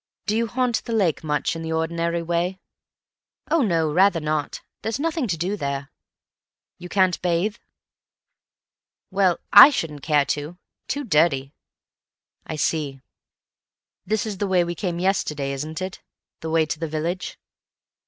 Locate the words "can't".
6.89-7.21